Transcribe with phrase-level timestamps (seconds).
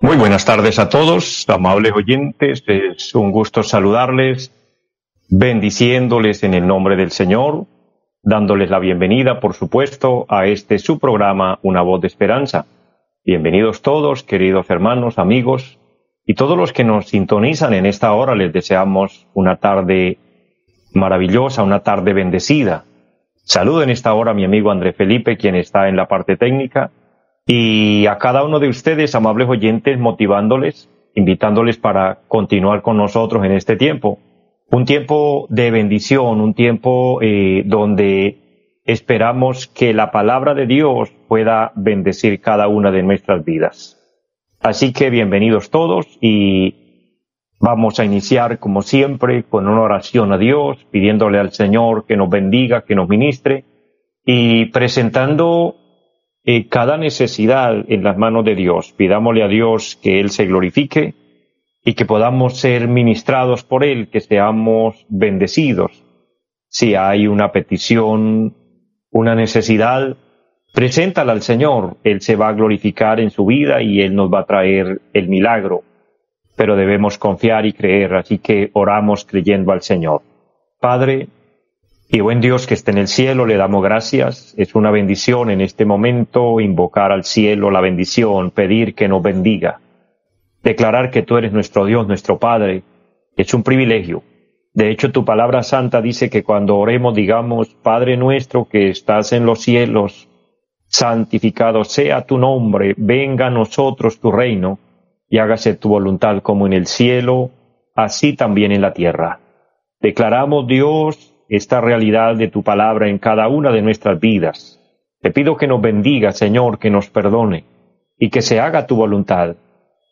[0.00, 2.62] Muy buenas tardes a todos, amables oyentes.
[2.68, 4.52] Es un gusto saludarles,
[5.30, 7.66] bendiciéndoles en el nombre del Señor,
[8.22, 12.66] dándoles la bienvenida, por supuesto, a este su programa, Una voz de esperanza.
[13.24, 15.80] Bienvenidos todos, queridos hermanos, amigos,
[16.24, 20.18] y todos los que nos sintonizan en esta hora, les deseamos una tarde
[20.92, 22.84] maravillosa, una tarde bendecida
[23.48, 26.90] Saludo en esta hora a mi amigo André Felipe, quien está en la parte técnica,
[27.46, 33.52] y a cada uno de ustedes, amables oyentes, motivándoles, invitándoles para continuar con nosotros en
[33.52, 34.18] este tiempo.
[34.70, 41.72] Un tiempo de bendición, un tiempo eh, donde esperamos que la palabra de Dios pueda
[41.74, 43.96] bendecir cada una de nuestras vidas.
[44.60, 46.77] Así que bienvenidos todos y
[47.60, 52.30] Vamos a iniciar, como siempre, con una oración a Dios, pidiéndole al Señor que nos
[52.30, 53.64] bendiga, que nos ministre
[54.24, 55.74] y presentando
[56.44, 58.92] eh, cada necesidad en las manos de Dios.
[58.96, 61.14] Pidámosle a Dios que Él se glorifique
[61.84, 66.04] y que podamos ser ministrados por Él, que seamos bendecidos.
[66.68, 68.54] Si hay una petición,
[69.10, 70.16] una necesidad,
[70.74, 71.96] preséntala al Señor.
[72.04, 75.28] Él se va a glorificar en su vida y Él nos va a traer el
[75.28, 75.82] milagro
[76.58, 80.22] pero debemos confiar y creer, así que oramos creyendo al Señor.
[80.80, 81.28] Padre
[82.10, 84.54] y buen Dios que esté en el cielo, le damos gracias.
[84.58, 89.78] Es una bendición en este momento invocar al cielo la bendición, pedir que nos bendiga,
[90.64, 92.82] declarar que tú eres nuestro Dios, nuestro Padre.
[93.36, 94.24] Es un privilegio.
[94.74, 99.46] De hecho, tu palabra santa dice que cuando oremos digamos, Padre nuestro que estás en
[99.46, 100.28] los cielos,
[100.88, 104.80] santificado sea tu nombre, venga a nosotros tu reino
[105.28, 107.50] y hágase tu voluntad como en el cielo,
[107.94, 109.40] así también en la tierra.
[110.00, 114.80] Declaramos, Dios, esta realidad de tu palabra en cada una de nuestras vidas.
[115.20, 117.64] Te pido que nos bendiga, Señor, que nos perdone
[118.18, 119.56] y que se haga tu voluntad.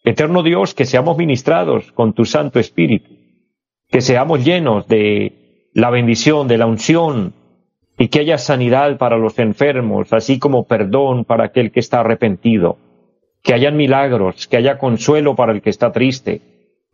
[0.04, 3.10] Eterno Dios, que seamos ministrados con tu Santo Espíritu,
[3.88, 7.34] que seamos llenos de la bendición, de la unción,
[7.98, 12.78] y que haya sanidad para los enfermos, así como perdón para aquel que está arrepentido
[13.46, 16.40] que hayan milagros, que haya consuelo para el que está triste.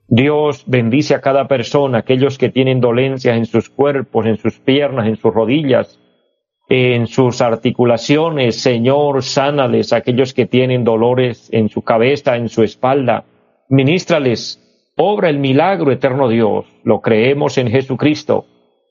[0.06, 5.06] Dios bendice a cada persona, aquellos que tienen dolencias en sus cuerpos, en sus piernas,
[5.06, 5.98] en sus rodillas,
[6.68, 8.60] en sus articulaciones.
[8.60, 13.24] Señor, sánales aquellos que tienen dolores en su cabeza, en su espalda.
[13.70, 16.66] Ministrales, obra el milagro, eterno Dios.
[16.84, 18.44] Lo creemos en Jesucristo.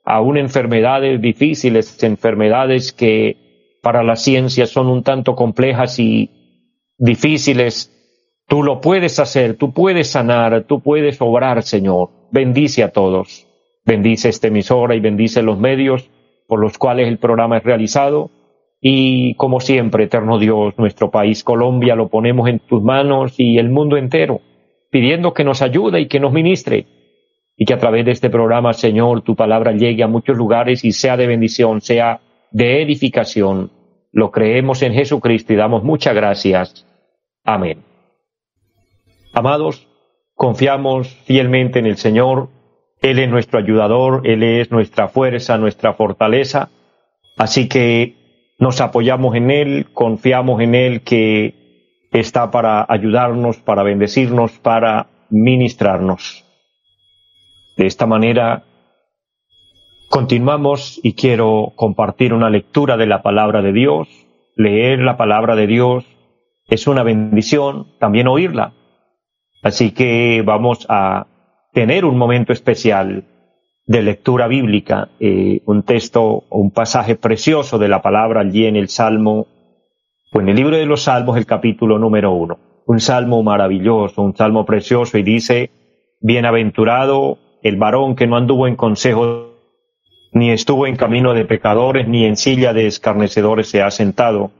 [0.03, 6.40] Aún enfermedades difíciles, enfermedades que para la ciencia son un tanto complejas y
[7.01, 7.91] difíciles,
[8.47, 12.09] tú lo puedes hacer, tú puedes sanar, tú puedes obrar, Señor.
[12.31, 13.47] Bendice a todos.
[13.83, 16.09] Bendice esta emisora y bendice los medios
[16.47, 18.29] por los cuales el programa es realizado.
[18.79, 23.69] Y como siempre, eterno Dios, nuestro país Colombia lo ponemos en tus manos y el
[23.69, 24.41] mundo entero,
[24.91, 26.85] pidiendo que nos ayude y que nos ministre.
[27.57, 30.91] Y que a través de este programa, Señor, tu palabra llegue a muchos lugares y
[30.91, 33.71] sea de bendición, sea de edificación.
[34.11, 36.85] Lo creemos en Jesucristo y damos muchas gracias.
[37.43, 37.83] Amén.
[39.33, 39.87] Amados,
[40.35, 42.49] confiamos fielmente en el Señor.
[43.01, 46.69] Él es nuestro ayudador, Él es nuestra fuerza, nuestra fortaleza.
[47.37, 54.51] Así que nos apoyamos en Él, confiamos en Él que está para ayudarnos, para bendecirnos,
[54.59, 56.45] para ministrarnos.
[57.77, 58.65] De esta manera,
[60.09, 64.07] continuamos y quiero compartir una lectura de la palabra de Dios,
[64.55, 66.05] leer la palabra de Dios
[66.71, 68.73] es una bendición también oírla.
[69.61, 71.27] Así que vamos a
[71.73, 73.25] tener un momento especial
[73.85, 78.87] de lectura bíblica, eh, un texto, un pasaje precioso de la palabra allí en el
[78.87, 79.47] Salmo,
[80.31, 82.57] o en el libro de los Salmos, el capítulo número uno.
[82.85, 85.71] Un salmo maravilloso, un salmo precioso, y dice,
[86.21, 89.55] Bienaventurado el varón que no anduvo en consejo,
[90.31, 94.51] ni estuvo en camino de pecadores, ni en silla de escarnecedores se ha sentado,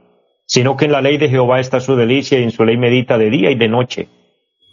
[0.52, 3.16] sino que en la ley de Jehová está su delicia y en su ley medita
[3.16, 4.08] de día y de noche.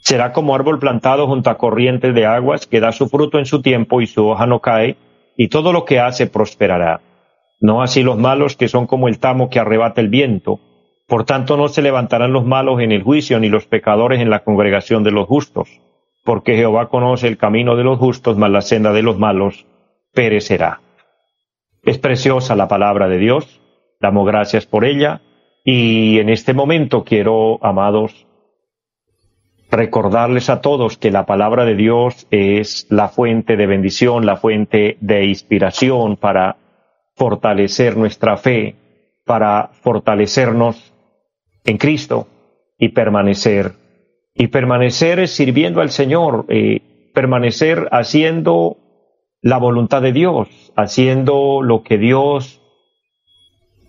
[0.01, 3.61] Será como árbol plantado junto a corrientes de aguas, que da su fruto en su
[3.61, 4.97] tiempo y su hoja no cae,
[5.37, 6.99] y todo lo que hace prosperará.
[7.61, 10.59] No así los malos que son como el tamo que arrebata el viento.
[11.07, 14.43] Por tanto no se levantarán los malos en el juicio, ni los pecadores en la
[14.43, 15.79] congregación de los justos,
[16.25, 19.65] porque Jehová conoce el camino de los justos, mas la senda de los malos
[20.13, 20.81] perecerá.
[21.83, 23.61] Es preciosa la palabra de Dios,
[24.01, 25.21] damos gracias por ella,
[25.71, 28.25] y en este momento quiero, amados,
[29.69, 34.97] recordarles a todos que la palabra de Dios es la fuente de bendición, la fuente
[34.99, 36.57] de inspiración para
[37.15, 38.77] fortalecer nuestra fe,
[39.25, 40.91] para fortalecernos
[41.65, 42.27] en Cristo
[42.79, 43.73] y permanecer.
[44.33, 48.77] Y permanecer sirviendo al Señor, eh, permanecer haciendo
[49.43, 52.58] la voluntad de Dios, haciendo lo que Dios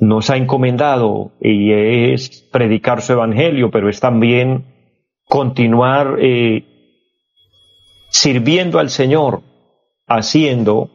[0.01, 4.65] nos ha encomendado y es predicar su evangelio, pero es también
[5.29, 6.65] continuar eh,
[8.09, 9.43] sirviendo al Señor,
[10.09, 10.91] haciendo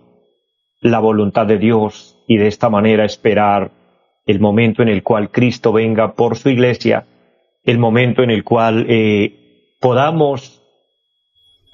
[0.82, 3.72] la voluntad de Dios y de esta manera esperar
[4.26, 7.06] el momento en el cual Cristo venga por su iglesia,
[7.64, 10.64] el momento en el cual eh, podamos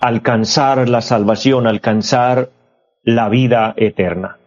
[0.02, 2.50] alcanzar la salvación, alcanzar
[3.04, 4.38] la vida eterna.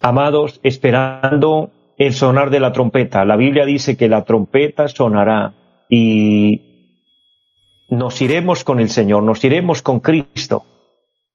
[0.00, 5.54] Amados, esperando el sonar de la trompeta, la Biblia dice que la trompeta sonará
[5.90, 6.62] y
[7.90, 10.64] nos iremos con el Señor, nos iremos con Cristo,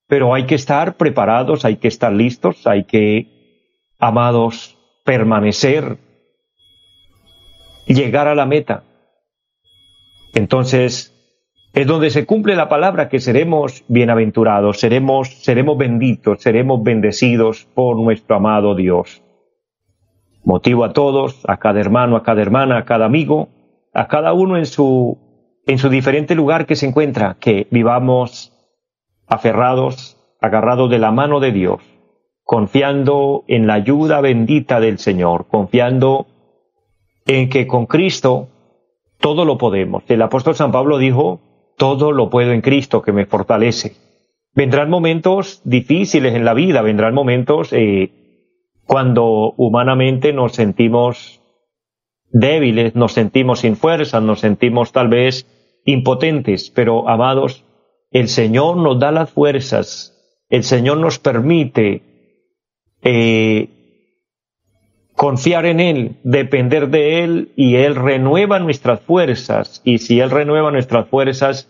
[0.07, 5.97] pero hay que estar preparados, hay que estar listos, hay que, amados, permanecer,
[7.85, 8.83] llegar a la meta.
[10.33, 11.13] Entonces,
[11.73, 17.97] es donde se cumple la palabra que seremos bienaventurados, seremos, seremos benditos, seremos bendecidos por
[17.99, 19.22] nuestro amado Dios.
[20.43, 23.49] Motivo a todos, a cada hermano, a cada hermana, a cada amigo,
[23.93, 25.17] a cada uno en su
[25.65, 28.51] en su diferente lugar que se encuentra, que vivamos
[29.27, 31.81] aferrados, agarrados de la mano de Dios,
[32.43, 36.27] confiando en la ayuda bendita del Señor, confiando
[37.25, 38.49] en que con Cristo
[39.19, 40.03] todo lo podemos.
[40.09, 41.39] El apóstol San Pablo dijo,
[41.77, 43.95] todo lo puedo en Cristo que me fortalece.
[44.53, 48.11] Vendrán momentos difíciles en la vida, vendrán momentos eh,
[48.85, 51.41] cuando humanamente nos sentimos
[52.31, 55.47] débiles, nos sentimos sin fuerza, nos sentimos tal vez
[55.85, 57.63] impotentes, pero amados,
[58.11, 60.13] el Señor nos da las fuerzas,
[60.49, 62.01] el Señor nos permite
[63.01, 63.69] eh,
[65.15, 69.81] confiar en Él, depender de Él y Él renueva nuestras fuerzas.
[69.83, 71.69] Y si Él renueva nuestras fuerzas,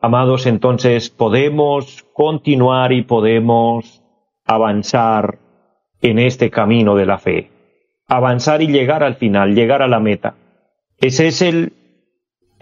[0.00, 4.02] amados, entonces podemos continuar y podemos
[4.44, 5.38] avanzar
[6.02, 7.48] en este camino de la fe.
[8.08, 10.34] Avanzar y llegar al final, llegar a la meta.
[11.00, 11.72] Ese es el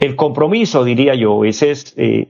[0.00, 2.26] el compromiso, diría yo, ese es eh,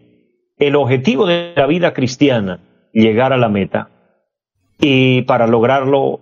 [0.58, 2.58] el objetivo de la vida cristiana,
[2.92, 3.88] llegar a la meta.
[4.80, 6.20] Y para lograrlo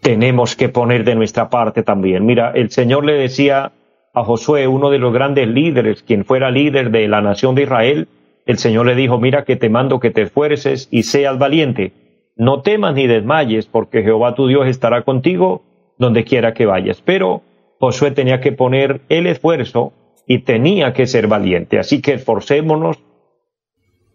[0.00, 2.26] tenemos que poner de nuestra parte también.
[2.26, 3.72] Mira, el Señor le decía
[4.12, 8.08] a Josué, uno de los grandes líderes, quien fuera líder de la nación de Israel,
[8.44, 11.92] el Señor le dijo, mira que te mando que te esfuerces y seas valiente.
[12.36, 15.62] No temas ni desmayes, porque Jehová tu Dios estará contigo
[15.98, 17.00] donde quiera que vayas.
[17.00, 17.42] Pero
[17.78, 19.92] Josué tenía que poner el esfuerzo
[20.26, 21.78] y tenía que ser valiente.
[21.78, 22.98] Así que esforcémonos,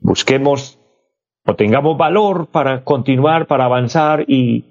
[0.02, 0.80] busquemos
[1.46, 4.66] o tengamos valor para continuar, para avanzar y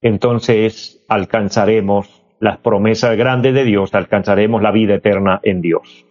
[0.00, 6.04] entonces alcanzaremos las promesas grandes de Dios, alcanzaremos la vida eterna en Dios.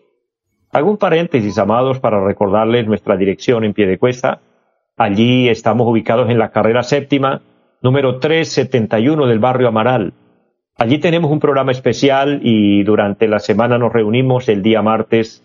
[0.72, 4.41] Hago paréntesis, amados, para recordarles nuestra dirección en pie de cuesta.
[4.95, 7.41] Allí estamos ubicados en la carrera séptima,
[7.81, 10.13] número 371 del barrio Amaral.
[10.77, 15.43] Allí tenemos un programa especial y durante la semana nos reunimos el día martes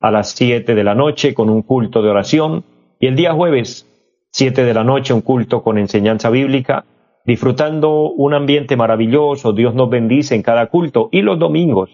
[0.00, 2.64] a las 7 de la noche con un culto de oración
[2.98, 3.86] y el día jueves
[4.32, 6.84] 7 de la noche un culto con enseñanza bíblica,
[7.24, 11.90] disfrutando un ambiente maravilloso, Dios nos bendice en cada culto y los domingos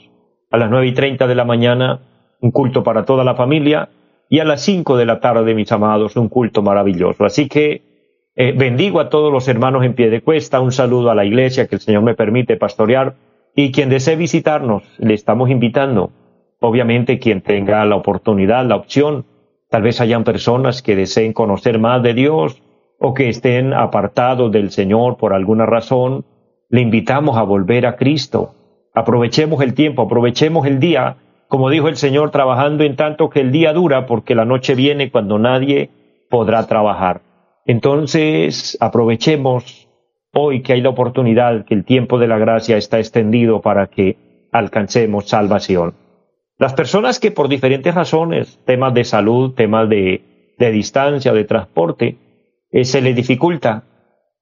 [0.50, 2.00] a las nueve y treinta de la mañana
[2.40, 3.90] un culto para toda la familia
[4.34, 7.24] y a las 5 de la tarde, mis amados, un culto maravilloso.
[7.24, 7.82] Así que
[8.34, 11.68] eh, bendigo a todos los hermanos en pie de cuesta, un saludo a la iglesia
[11.68, 13.14] que el Señor me permite pastorear
[13.54, 16.10] y quien desee visitarnos, le estamos invitando.
[16.58, 19.24] Obviamente quien tenga la oportunidad, la opción,
[19.70, 22.60] tal vez hayan personas que deseen conocer más de Dios
[22.98, 26.24] o que estén apartados del Señor por alguna razón,
[26.70, 28.56] le invitamos a volver a Cristo.
[28.94, 31.18] Aprovechemos el tiempo, aprovechemos el día,
[31.54, 35.12] como dijo el Señor, trabajando en tanto que el día dura, porque la noche viene
[35.12, 35.88] cuando nadie
[36.28, 37.20] podrá trabajar.
[37.64, 39.86] Entonces, aprovechemos
[40.32, 44.48] hoy que hay la oportunidad, que el tiempo de la gracia está extendido para que
[44.50, 45.94] alcancemos salvación.
[46.58, 50.22] Las personas que por diferentes razones, temas de salud, temas de,
[50.58, 52.18] distancia, de transporte,
[52.72, 53.84] eh, se les dificulta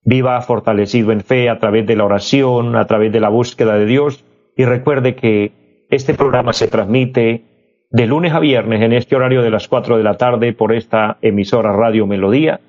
[0.03, 3.85] viva fortalecido en fe a través de la oración, a través de la búsqueda de
[3.85, 4.25] Dios
[4.57, 5.61] y recuerde que
[5.93, 7.45] este programa se transmite
[7.91, 11.19] de lunes a viernes en este horario de las 4 de la tarde por esta
[11.21, 12.61] emisora Radio Melodía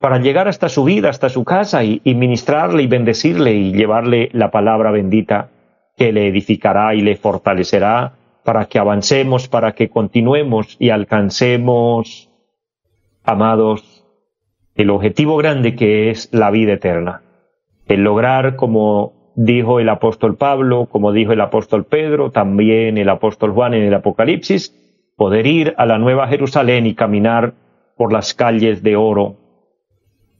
[0.00, 4.28] para llegar hasta su vida, hasta su casa y, y ministrarle y bendecirle y llevarle
[4.32, 5.50] la palabra bendita
[5.96, 12.28] que le edificará y le fortalecerá para que avancemos, para que continuemos y alcancemos,
[13.22, 14.04] amados,
[14.74, 17.22] el objetivo grande que es la vida eterna.
[17.86, 23.52] El lograr, como dijo el apóstol Pablo, como dijo el apóstol Pedro, también el apóstol
[23.52, 24.74] Juan en el Apocalipsis,
[25.16, 27.54] poder ir a la Nueva Jerusalén y caminar
[27.96, 29.36] por las calles de oro.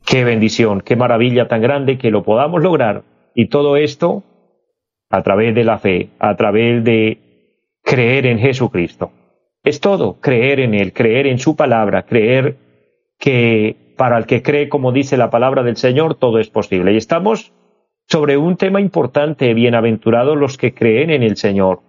[0.04, 3.04] Qué bendición, qué maravilla tan grande que lo podamos lograr.
[3.34, 4.24] Y todo esto
[5.10, 7.18] a través de la fe, a través de
[7.84, 9.12] creer en Jesucristo.
[9.62, 12.56] Es todo, creer en Él, creer en su palabra, creer
[13.16, 16.92] que para el que cree, como dice la palabra del Señor, todo es posible.
[16.92, 17.52] Y estamos
[18.08, 21.80] sobre un tema importante, bienaventurados los que creen en el Señor.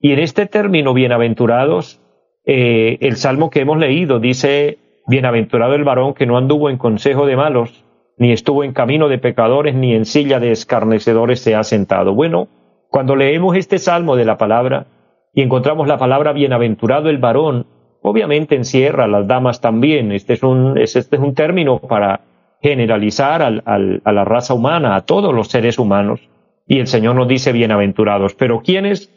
[0.00, 2.00] Y en este término, bienaventurados,
[2.46, 7.26] eh, el salmo que hemos leído dice, bienaventurado el varón que no anduvo en consejo
[7.26, 7.84] de malos,
[8.16, 12.14] ni estuvo en camino de pecadores, ni en silla de escarnecedores se ha sentado.
[12.14, 12.48] Bueno,
[12.88, 14.86] cuando leemos este salmo de la palabra
[15.34, 17.66] y encontramos la palabra bienaventurado el varón,
[18.00, 20.10] obviamente encierra a las damas también.
[20.12, 22.22] Este es un, este es un término para
[22.62, 26.20] generalizar al, a la raza humana, a todos los seres humanos.
[26.66, 28.34] Y el Señor nos dice bienaventurados.
[28.34, 29.10] Pero ¿quiénes,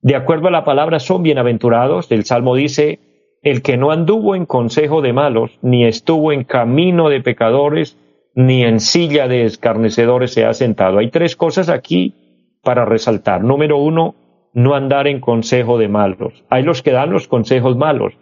[0.00, 2.10] de acuerdo a la palabra, son bienaventurados?
[2.10, 2.98] El Salmo dice,
[3.42, 7.98] el que no anduvo en consejo de malos, ni estuvo en camino de pecadores,
[8.34, 10.98] ni en silla de escarnecedores se ha sentado.
[10.98, 12.14] Hay tres cosas aquí
[12.62, 13.42] para resaltar.
[13.42, 14.14] Número uno,
[14.54, 16.44] no andar en consejo de malos.
[16.50, 18.14] Hay los que dan los consejos malos.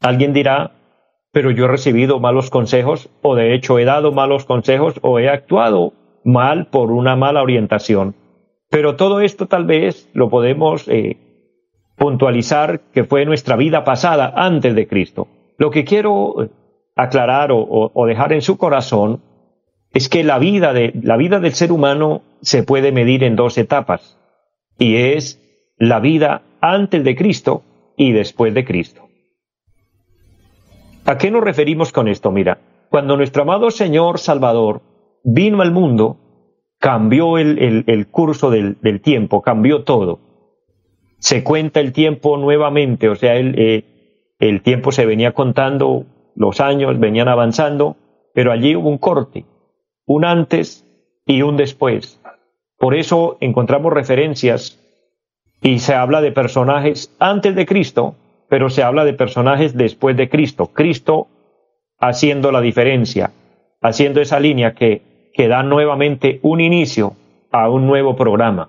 [0.00, 0.72] Alguien dirá,
[1.32, 5.28] pero yo he recibido malos consejos o de hecho he dado malos consejos o he
[5.28, 5.92] actuado
[6.24, 8.14] mal por una mala orientación.
[8.68, 11.16] Pero todo esto tal vez lo podemos eh,
[11.96, 15.28] puntualizar que fue nuestra vida pasada antes de Cristo.
[15.58, 16.50] Lo que quiero eh,
[16.96, 19.22] aclarar o, o dejar en su corazón
[19.92, 23.58] es que la vida, de, la vida del ser humano se puede medir en dos
[23.58, 24.16] etapas,
[24.78, 25.40] y es
[25.76, 27.62] la vida antes de Cristo
[27.96, 29.09] y después de Cristo.
[31.04, 32.30] ¿A qué nos referimos con esto?
[32.30, 34.82] Mira, cuando nuestro amado Señor Salvador
[35.22, 36.18] vino al mundo,
[36.78, 40.20] cambió el, el, curso del, del, tiempo, cambió todo.
[41.18, 46.60] Se cuenta el tiempo nuevamente, o sea, el, eh, el tiempo se venía contando, los
[46.60, 47.96] años venían avanzando,
[48.32, 49.44] pero allí hubo un corte
[50.10, 50.84] un antes
[51.24, 52.20] y un después.
[52.76, 54.80] Por eso encontramos referencias
[55.62, 58.16] y se habla de personajes antes de Cristo,
[58.50, 60.66] pero se habla de personajes después de Cristo.
[60.74, 61.28] Cristo
[61.98, 63.30] haciendo la diferencia,
[63.80, 67.14] haciendo esa línea que, que da nuevamente un inicio
[67.52, 68.68] a un nuevo programa.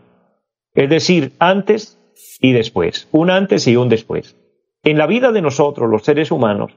[0.76, 2.00] Es decir, antes
[2.40, 4.38] y después, un antes y un después.
[4.84, 6.72] En la vida de nosotros, los seres humanos,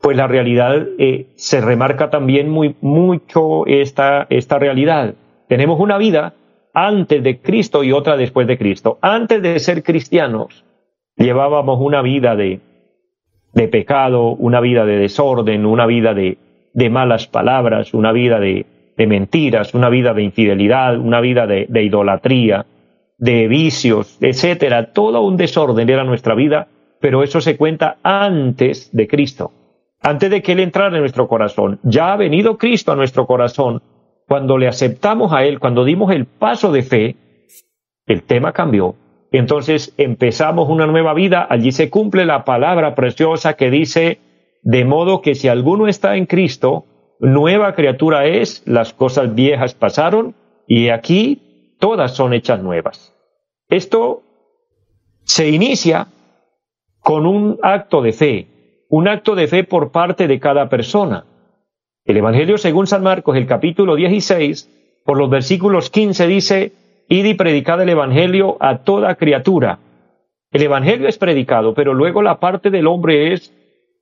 [0.00, 5.14] pues la realidad eh, se remarca también muy mucho esta, esta realidad.
[5.46, 6.34] Tenemos una vida
[6.72, 8.98] antes de Cristo y otra después de Cristo.
[9.02, 10.64] Antes de ser cristianos,
[11.20, 12.60] llevábamos una vida de,
[13.54, 16.38] de pecado, una vida de desorden, una vida de,
[16.74, 21.66] de malas palabras, una vida de, de, mentiras, una vida de infidelidad, una vida de,
[21.68, 22.66] de idolatría,
[23.18, 24.92] de vicios, etcétera.
[24.92, 26.66] Todo un desorden era nuestra vida,
[27.00, 29.52] pero eso se cuenta antes de Cristo
[30.02, 31.78] antes de que Él entrara en nuestro corazón.
[31.82, 33.82] Ya ha venido Cristo a nuestro corazón.
[34.26, 37.16] Cuando le aceptamos a Él, cuando dimos el paso de fe,
[38.06, 38.94] el tema cambió.
[39.32, 41.46] Entonces empezamos una nueva vida.
[41.48, 44.18] Allí se cumple la palabra preciosa que dice,
[44.62, 46.84] de modo que si alguno está en Cristo,
[47.20, 50.34] nueva criatura es, las cosas viejas pasaron
[50.66, 53.14] y aquí todas son hechas nuevas.
[53.68, 54.22] Esto
[55.24, 56.08] se inicia
[56.98, 58.46] con un acto de fe,
[58.88, 61.24] un acto de fe por parte de cada persona.
[62.04, 66.72] El Evangelio según San Marcos, el capítulo 16, por los versículos 15 dice,
[67.10, 69.80] id y predicad el Evangelio a toda criatura.
[70.52, 73.52] El Evangelio es predicado, pero luego la parte del hombre es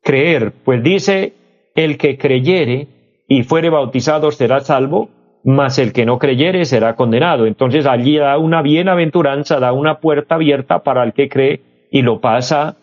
[0.02, 1.32] creer, pues dice,
[1.74, 2.86] el que creyere
[3.26, 5.08] y fuere bautizado será salvo,
[5.42, 7.46] mas el que no creyere será condenado.
[7.46, 11.60] Entonces allí da una bienaventuranza, da una puerta abierta para el que cree
[11.90, 12.76] y lo pasa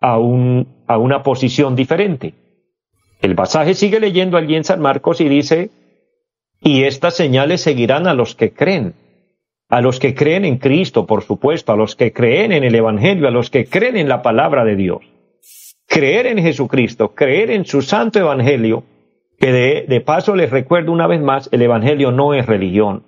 [0.00, 2.34] a, un, a una posición diferente.
[3.22, 5.70] El pasaje sigue leyendo allí en San Marcos y dice,
[6.60, 8.94] y estas señales seguirán a los que creen,
[9.72, 13.26] a los que creen en Cristo, por supuesto, a los que creen en el Evangelio,
[13.26, 15.00] a los que creen en la palabra de Dios.
[15.86, 18.84] Creer en Jesucristo, creer en su santo Evangelio,
[19.38, 23.04] que de, paso les recuerdo una vez más, el Evangelio no es religión.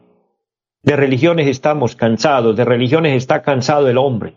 [0.82, 4.32] De religiones estamos cansados, de religiones está cansado el hombre.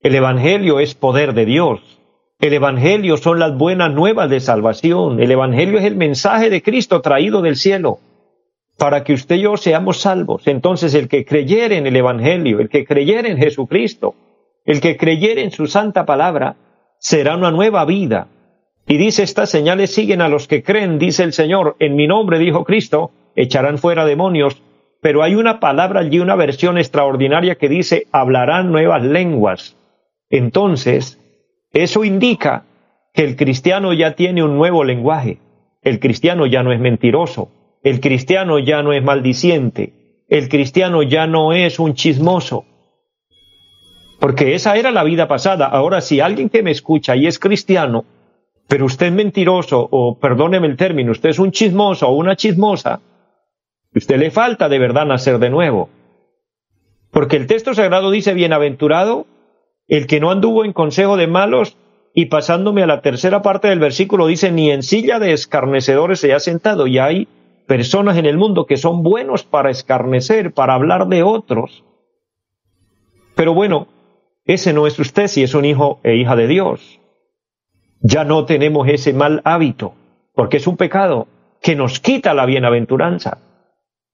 [0.00, 2.00] El Evangelio es poder de Dios.
[2.40, 5.20] El Evangelio son las buenas nuevas de salvación.
[5.20, 8.00] El Evangelio es el mensaje de Cristo traído del cielo
[8.78, 10.46] para que usted y yo seamos salvos.
[10.46, 14.14] Entonces el que creyere en el Evangelio, el que creyere en Jesucristo,
[14.64, 16.56] el que creyere en su santa palabra,
[16.98, 18.28] será una nueva vida.
[18.86, 22.38] Y dice, estas señales siguen a los que creen, dice el Señor, en mi nombre,
[22.38, 24.62] dijo Cristo, echarán fuera demonios,
[25.00, 29.76] pero hay una palabra allí, una versión extraordinaria que dice, hablarán nuevas lenguas.
[30.30, 31.20] Entonces,
[31.72, 32.64] eso indica
[33.12, 35.38] que el cristiano ya tiene un nuevo lenguaje.
[35.82, 37.50] El cristiano ya no es mentiroso.
[37.84, 40.24] El cristiano ya no es maldiciente.
[40.28, 42.64] El cristiano ya no es un chismoso.
[44.18, 45.66] Porque esa era la vida pasada.
[45.66, 48.06] Ahora, si alguien que me escucha y es cristiano,
[48.68, 53.00] pero usted es mentiroso, o perdóneme el término, usted es un chismoso o una chismosa,
[53.94, 55.90] usted le falta de verdad nacer de nuevo.
[57.10, 59.26] Porque el texto sagrado dice, bienaventurado
[59.86, 61.76] el que no anduvo en consejo de malos,
[62.14, 66.32] y pasándome a la tercera parte del versículo dice, ni en silla de escarnecedores se
[66.32, 67.28] ha sentado, y hay
[67.66, 71.84] personas en el mundo que son buenos para escarnecer, para hablar de otros.
[73.34, 73.88] Pero bueno,
[74.44, 77.00] ese no es usted si es un hijo e hija de Dios.
[78.00, 79.94] Ya no tenemos ese mal hábito,
[80.34, 81.26] porque es un pecado
[81.62, 83.38] que nos quita la bienaventuranza.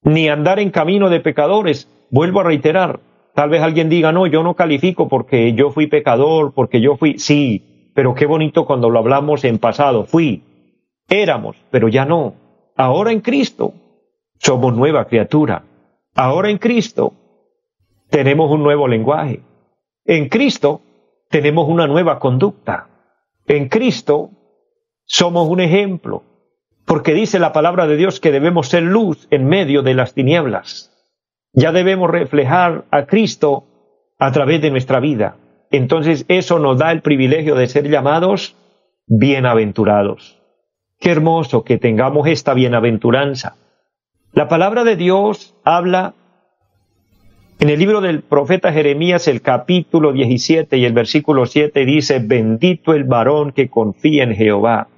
[0.02, 3.00] Ni andar en camino de pecadores, vuelvo a reiterar,
[3.34, 7.18] tal vez alguien diga, no, yo no califico porque yo fui pecador, porque yo fui,
[7.18, 10.42] sí, pero qué bonito cuando lo hablamos en pasado, fui,
[11.08, 12.34] éramos, pero ya no.
[12.80, 13.74] Ahora en Cristo
[14.38, 15.64] somos nueva criatura.
[16.14, 17.12] Ahora en Cristo
[18.08, 19.42] tenemos un nuevo lenguaje.
[20.06, 20.80] En Cristo
[21.28, 22.88] tenemos una nueva conducta.
[23.46, 24.30] En Cristo
[25.04, 26.22] somos un ejemplo,
[26.86, 30.90] porque dice la palabra de Dios que debemos ser luz en medio de las tinieblas.
[31.52, 33.66] Ya debemos reflejar a Cristo
[34.18, 35.36] a través de nuestra vida.
[35.70, 38.56] Entonces eso nos da el privilegio de ser llamados
[39.06, 40.39] bienaventurados.
[41.00, 43.56] Qué hermoso que tengamos esta bienaventuranza.
[44.34, 46.14] La palabra de Dios habla
[47.58, 52.92] en el libro del profeta Jeremías, el capítulo 17 y el versículo 7 dice, bendito
[52.92, 54.88] el varón que confía en Jehová.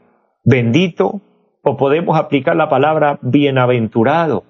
[0.45, 1.21] Bendito,
[1.63, 4.43] o podemos aplicar la palabra bienaventurado.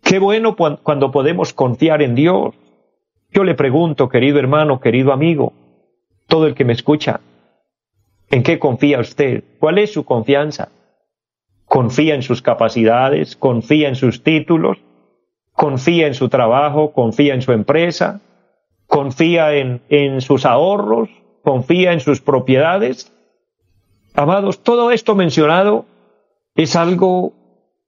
[0.00, 2.54] Qué bueno cuando podemos confiar en Dios.
[3.32, 5.52] Yo le pregunto, querido hermano, querido amigo,
[6.28, 7.20] todo el que me escucha,
[8.30, 9.44] ¿en qué confía usted?
[9.58, 10.68] ¿Cuál es su confianza?
[11.64, 13.36] ¿Confía en sus capacidades?
[13.36, 14.78] ¿Confía en sus títulos?
[15.58, 18.20] confía en su trabajo, confía en su empresa,
[18.86, 21.08] confía en, en sus ahorros,
[21.42, 23.12] confía en sus propiedades.
[24.14, 25.84] Amados, todo esto mencionado
[26.54, 27.32] es algo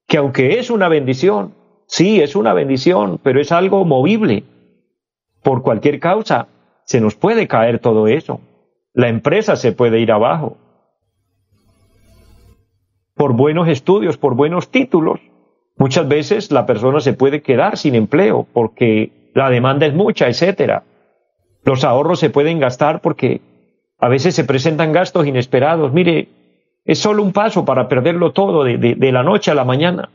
[0.08, 1.54] que aunque es una bendición,
[1.86, 4.42] sí, es una bendición, pero es algo movible.
[5.44, 6.48] Por cualquier causa,
[6.84, 8.40] se nos puede caer todo eso.
[8.92, 10.56] La empresa se puede ir abajo.
[13.14, 15.20] Por buenos estudios, por buenos títulos,
[15.80, 20.82] Muchas veces la persona se puede quedar sin empleo porque la demanda es mucha, etcétera.
[21.64, 23.40] Los ahorros se pueden gastar porque
[23.98, 25.90] a veces se presentan gastos inesperados.
[25.94, 26.28] Mire,
[26.84, 30.10] es solo un paso para perderlo todo de, de la noche a la mañana.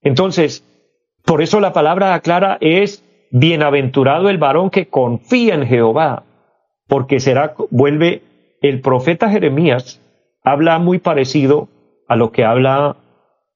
[0.00, 0.64] Entonces,
[1.26, 6.24] por eso la palabra aclara es bienaventurado el varón que confía en Jehová,
[6.88, 8.22] porque será, vuelve,
[8.60, 10.00] el profeta Jeremías
[10.42, 11.68] habla muy parecido
[12.08, 12.96] a lo que habla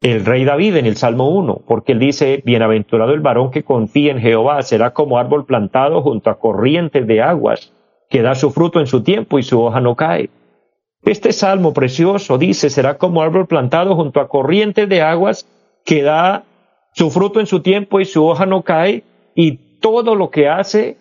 [0.03, 4.13] el rey David en el Salmo 1, porque él dice, bienaventurado el varón que confía
[4.13, 7.75] en Jehová, será como árbol plantado junto a corrientes de aguas,
[8.09, 10.31] que da su fruto en su tiempo y su hoja no cae.
[11.03, 15.47] Este salmo precioso dice, será como árbol plantado junto a corrientes de aguas,
[15.85, 16.45] que da
[16.95, 20.97] su fruto en su tiempo y su hoja no cae, y todo lo que hace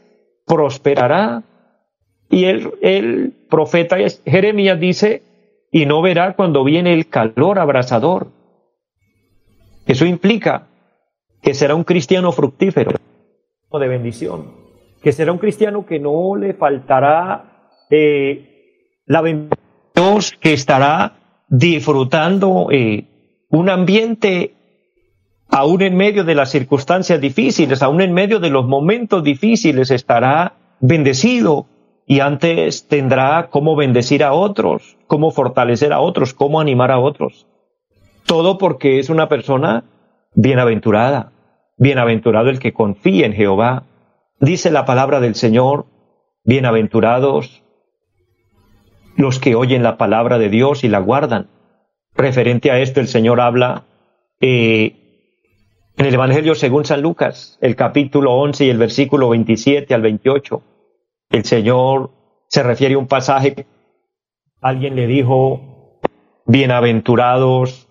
[0.46, 1.44] prosperará.
[2.30, 5.24] Y el, el profeta Jeremías dice,
[5.72, 8.32] y no verá cuando viene el calor abrasador.
[9.86, 10.68] Eso implica
[11.42, 12.92] que será un cristiano fructífero,
[13.72, 14.52] de bendición,
[15.02, 19.60] que será un cristiano que no le faltará eh, la bendición,
[20.40, 23.06] que estará disfrutando eh,
[23.50, 24.54] un ambiente
[25.50, 30.54] aún en medio de las circunstancias difíciles, aún en medio de los momentos difíciles, estará
[30.80, 31.66] bendecido
[32.12, 37.46] y antes tendrá cómo bendecir a otros, cómo fortalecer a otros, cómo animar a otros.
[38.26, 39.84] Todo porque es una persona
[40.34, 41.32] bienaventurada,
[41.78, 43.84] bienaventurado el que confía en Jehová.
[44.40, 45.86] Dice la palabra del Señor,
[46.44, 47.62] bienaventurados
[49.16, 51.46] los que oyen la palabra de Dios y la guardan.
[52.16, 53.84] referente a esto, el Señor habla
[54.42, 54.96] eh,
[55.96, 60.64] en el Evangelio según San Lucas, el capítulo 11 y el versículo 27 al 28.
[61.30, 62.10] El Señor
[62.48, 63.68] se refiere a un pasaje.
[64.62, 66.00] Alguien le dijo,
[66.48, 67.88] bienaventurados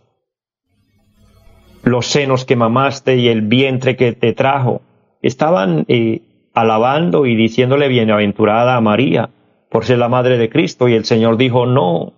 [1.84, 4.82] los senos que mamaste y el vientre que te trajo.
[5.22, 6.22] Estaban eh,
[6.52, 9.30] alabando y diciéndole bienaventurada a María
[9.70, 10.88] por ser la madre de Cristo.
[10.88, 12.14] Y el Señor dijo, no,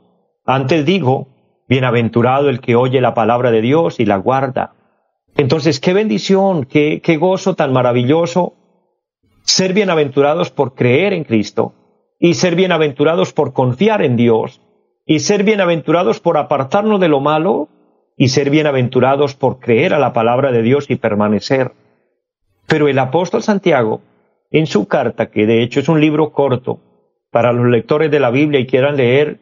[0.46, 1.28] antes digo,
[1.68, 4.72] bienaventurado el que oye la palabra de Dios y la guarda.
[5.36, 8.54] Entonces, qué bendición, qué, qué gozo tan maravilloso
[9.50, 11.74] ser bienaventurados por creer en Cristo
[12.18, 14.60] y ser bienaventurados por confiar en Dios
[15.04, 17.68] y ser bienaventurados por apartarnos de lo malo
[18.16, 21.72] y ser bienaventurados por creer a la palabra de Dios y permanecer.
[22.68, 24.02] Pero el apóstol Santiago,
[24.52, 26.78] en su carta, que de hecho es un libro corto
[27.32, 29.40] para los lectores de la Biblia y quieran leer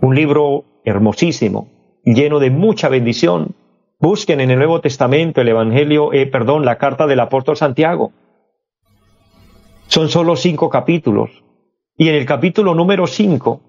[0.00, 1.68] un libro hermosísimo,
[2.04, 3.54] lleno de mucha bendición,
[4.00, 8.12] busquen en el Nuevo Testamento el Evangelio, eh, perdón, la carta del apóstol Santiago.
[9.94, 11.44] Son solo cinco capítulos.
[11.96, 13.60] Y en el capítulo número cinco,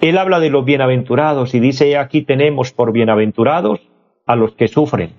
[0.00, 3.78] él habla de los bienaventurados y dice, aquí tenemos por bienaventurados
[4.26, 5.12] a los que sufren.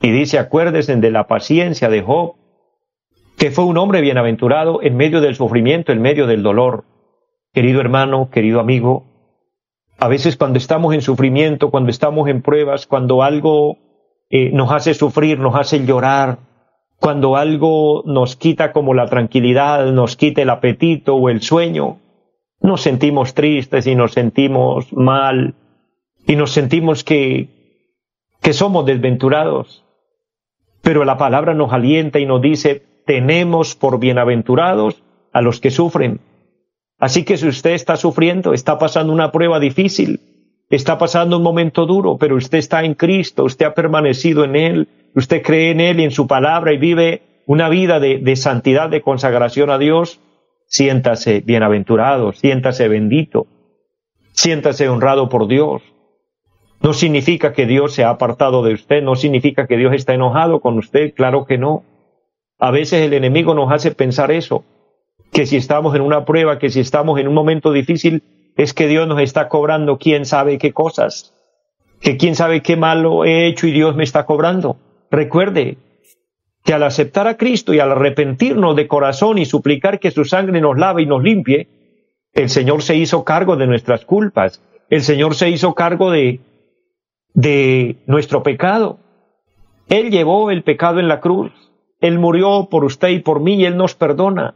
[0.00, 2.34] Y dice, acuérdense de la paciencia de Job,
[3.36, 6.84] que fue un hombre bienaventurado en medio del sufrimiento, en medio del dolor.
[7.52, 9.06] Querido hermano, querido amigo,
[9.98, 13.76] a veces cuando estamos en sufrimiento, cuando estamos en pruebas, cuando algo
[14.30, 16.38] eh, nos hace sufrir, nos hace llorar,
[16.98, 21.98] cuando algo nos quita como la tranquilidad, nos quita el apetito o el sueño,
[22.60, 25.54] nos sentimos tristes y nos sentimos mal
[26.26, 27.48] y nos sentimos que,
[28.40, 29.84] que somos desventurados.
[30.82, 36.20] Pero la palabra nos alienta y nos dice, tenemos por bienaventurados a los que sufren.
[36.98, 40.20] Así que si usted está sufriendo, está pasando una prueba difícil,
[40.70, 44.88] está pasando un momento duro, pero usted está en Cristo, usted ha permanecido en Él,
[45.16, 49.00] usted cree en Él y en su palabra y vive una vida de, santidad, de
[49.00, 50.20] consagración a Dios,
[50.66, 53.46] siéntase bienaventurado, siéntase bendito,
[54.32, 55.82] siéntase honrado por Dios.
[56.82, 60.60] No significa que Dios se ha apartado de usted, no significa que Dios está enojado
[60.60, 61.84] con usted, claro que no.
[62.58, 64.64] A veces el enemigo nos hace pensar eso,
[65.32, 68.22] que si estamos en una prueba, que si estamos en un momento difícil,
[68.56, 71.32] es que Dios nos está cobrando quién sabe qué cosas,
[72.00, 74.76] que quién sabe qué malo he hecho y Dios me está cobrando.
[75.10, 75.78] Recuerde,
[76.66, 80.60] que al aceptar a Cristo y al arrepentirnos de corazón y suplicar que su sangre
[80.60, 81.68] nos lave y nos limpie,
[82.32, 86.40] el Señor se hizo cargo de nuestras culpas, el Señor se hizo cargo de,
[87.34, 88.98] de nuestro pecado.
[89.88, 91.52] Él llevó el pecado en la cruz,
[92.00, 94.54] Él murió por usted y por mí y Él nos perdona.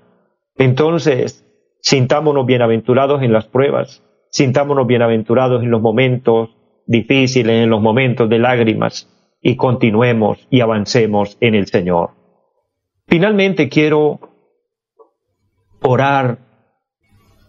[0.56, 1.46] Entonces,
[1.80, 6.50] sintámonos bienaventurados en las pruebas, sintámonos bienaventurados en los momentos
[6.86, 9.08] difíciles, en los momentos de lágrimas,
[9.42, 12.10] y continuemos y avancemos en el Señor.
[13.06, 14.20] Finalmente quiero
[15.82, 16.38] orar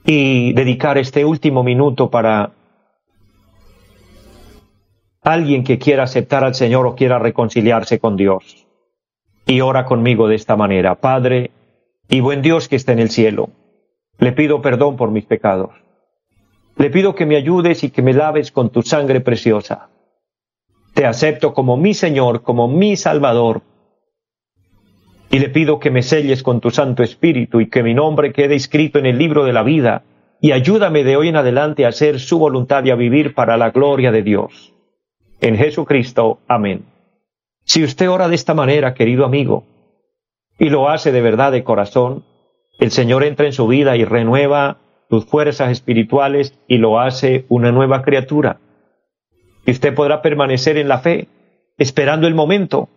[0.06, 2.54] y dedicar este último minuto para
[5.22, 8.66] alguien que quiera aceptar al Señor o quiera reconciliarse con Dios.
[9.46, 11.52] Y ora conmigo de esta manera, Padre
[12.10, 13.50] y buen Dios que está en el cielo,
[14.18, 15.72] le pido perdón por mis pecados.
[16.78, 19.91] Le pido que me ayudes y que me laves con tu sangre preciosa
[20.94, 23.62] te acepto como mi Señor, como mi Salvador.
[25.30, 28.56] Y le pido que me selles con tu Santo Espíritu y que mi nombre quede
[28.56, 30.04] escrito en el libro de la vida
[30.42, 33.70] y ayúdame de hoy en adelante a hacer su voluntad y a vivir para la
[33.70, 34.74] gloria de Dios.
[35.40, 36.86] En Jesucristo, amén.
[37.64, 39.64] Si usted ora de esta manera, querido amigo,
[40.60, 42.26] y lo hace de verdad de corazón,
[42.80, 47.72] el Señor entra en su vida y renueva sus fuerzas espirituales y lo hace una
[47.72, 48.60] nueva criatura
[49.66, 51.28] y usted podrá permanecer en la fe,
[51.78, 52.90] esperando el momento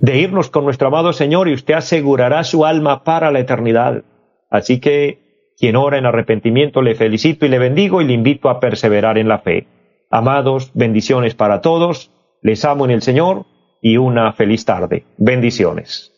[0.00, 4.04] de irnos con nuestro amado Señor y usted asegurará su alma para la eternidad.
[4.50, 8.60] Así que quien ora en arrepentimiento le felicito y le bendigo y le invito a
[8.60, 9.66] perseverar en la fe.
[10.10, 12.10] Amados, bendiciones para todos,
[12.42, 13.46] les amo en el Señor
[13.80, 15.04] y una feliz tarde.
[15.16, 16.12] Bendiciones.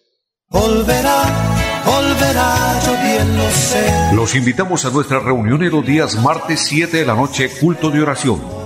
[4.15, 8.03] Los invitamos a nuestra reunión en los días martes 7 de la noche, culto de
[8.03, 8.66] oración